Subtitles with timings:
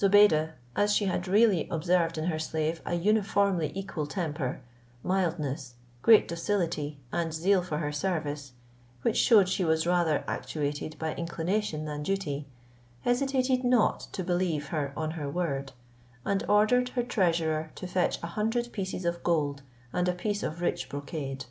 [0.00, 4.62] Zobeide, as she had really observed in her slave a uniformly equal temper,
[5.04, 8.54] mildness, great docility and zeal for her service,
[9.02, 12.48] which shewed she was rather actuated by inclination than duty,
[13.02, 15.70] hesitated not to believe her on her word,
[16.24, 19.62] and ordered her treasurer to fetch a hundred pieces of gold
[19.92, 21.44] and a piece of rich brocade.